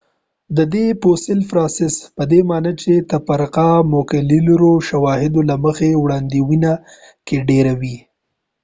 [0.57, 6.73] د دې فوسیل پراساس پدې معنی چې تفرقه د مولیکولر شواهدو له مخې وړاندوینه
[7.27, 7.97] کې ډیره وه